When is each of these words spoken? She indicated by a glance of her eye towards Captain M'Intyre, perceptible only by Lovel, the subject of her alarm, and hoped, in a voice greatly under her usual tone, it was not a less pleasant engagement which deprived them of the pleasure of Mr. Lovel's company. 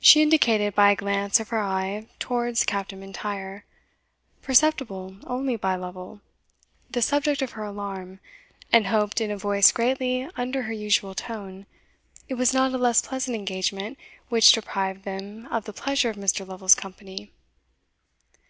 She 0.00 0.22
indicated 0.22 0.74
by 0.74 0.90
a 0.90 0.96
glance 0.96 1.38
of 1.38 1.50
her 1.50 1.58
eye 1.60 2.06
towards 2.18 2.64
Captain 2.64 2.98
M'Intyre, 3.00 3.64
perceptible 4.40 5.16
only 5.26 5.54
by 5.56 5.74
Lovel, 5.74 6.22
the 6.90 7.02
subject 7.02 7.42
of 7.42 7.50
her 7.50 7.64
alarm, 7.64 8.20
and 8.72 8.86
hoped, 8.86 9.20
in 9.20 9.30
a 9.30 9.36
voice 9.36 9.70
greatly 9.70 10.26
under 10.34 10.62
her 10.62 10.72
usual 10.72 11.14
tone, 11.14 11.66
it 12.26 12.36
was 12.36 12.54
not 12.54 12.72
a 12.72 12.78
less 12.78 13.02
pleasant 13.02 13.34
engagement 13.36 13.98
which 14.30 14.52
deprived 14.52 15.04
them 15.04 15.44
of 15.50 15.66
the 15.66 15.74
pleasure 15.74 16.08
of 16.08 16.16
Mr. 16.16 16.46
Lovel's 16.48 16.74
company. 16.74 17.30